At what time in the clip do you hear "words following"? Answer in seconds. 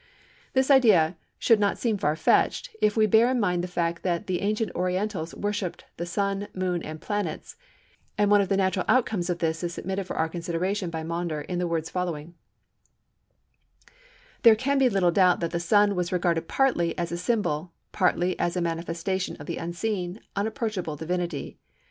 11.67-12.33